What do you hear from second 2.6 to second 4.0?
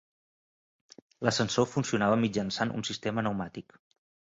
un sistema pneumàtic.